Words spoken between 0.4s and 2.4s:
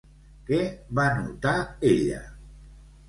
Què va notar ella?